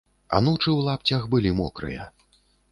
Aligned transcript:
Анучы 0.37 0.63
ў 0.73 0.79
лапцях 0.87 1.29
былі 1.35 1.53
мокрыя. 1.63 2.11